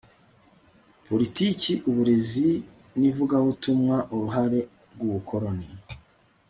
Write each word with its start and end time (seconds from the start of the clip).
politiki 1.07 1.71
uburezi 1.89 2.49
n 2.99 3.01
ivugabutumwa 3.09 3.97
uruhare 4.15 4.59
rw 4.93 4.99
ubukoloni 5.07 5.67